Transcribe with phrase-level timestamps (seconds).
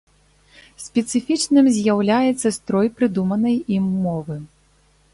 [0.85, 4.35] Спецыфічным з'яўляецца строй прыдуманай ім мовы.